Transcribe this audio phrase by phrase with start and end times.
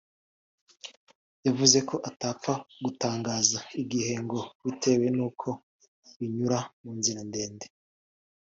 [1.45, 2.53] yavuze ko atapfa
[2.83, 5.49] gutangaza igihe ngo bitewe n’uko
[6.17, 7.65] binyura mu nzira ndende